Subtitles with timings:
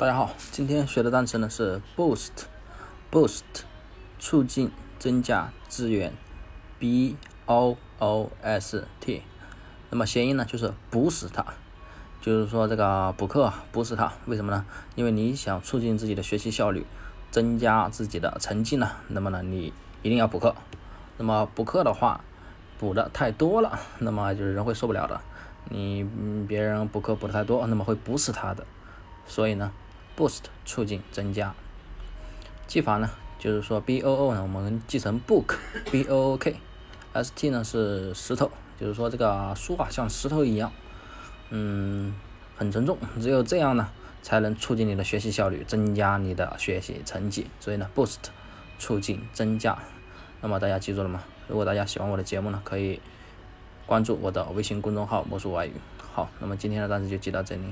[0.00, 3.42] 大家好，今天学的单词呢是 boost，boost，
[4.18, 6.14] 促进、增加、资源
[6.78, 9.22] ，b o o s t，
[9.90, 11.44] 那么谐音呢就是补死它，
[12.22, 14.64] 就是说这个补课补死它，为什么呢？
[14.94, 16.86] 因为你想促进自己的学习效率，
[17.30, 19.70] 增加自己的成绩呢，那么呢你
[20.00, 20.54] 一定要补课，
[21.18, 22.24] 那么补课的话，
[22.78, 25.20] 补的太多了，那么就是人会受不了的，
[25.68, 26.08] 你
[26.48, 28.64] 别人补课补的太多，那么会补死他的，
[29.26, 29.70] 所以呢。
[30.20, 31.54] Boost 促进增加，
[32.66, 40.70] 记法呢，就是说 b o o 呢，我们记成 book，b o o k，s t 呢是石头，就是说这个书啊像石头一样，
[41.48, 42.14] 嗯，
[42.54, 43.88] 很沉重，只有这样呢，
[44.20, 47.46] 才能促进你的学习效率，增加你的学习成绩。
[47.58, 48.18] 所以呢，boost
[48.78, 49.78] 促进增加。
[50.42, 51.24] 那么大家记住了吗？
[51.48, 53.00] 如果大家喜欢我的节目呢，可以
[53.86, 55.72] 关注我的微信公众号魔术外语。
[56.12, 57.62] 好，那么今天的单词就记到这里。